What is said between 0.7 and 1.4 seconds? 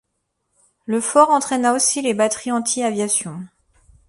Le fort